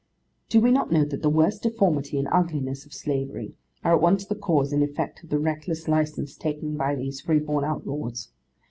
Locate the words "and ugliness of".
2.17-2.91